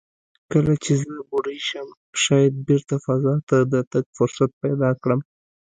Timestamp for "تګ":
3.91-4.05